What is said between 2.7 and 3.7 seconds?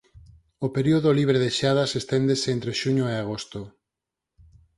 xuño e agosto.